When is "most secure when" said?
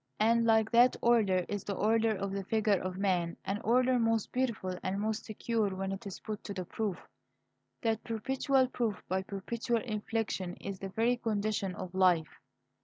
4.99-5.91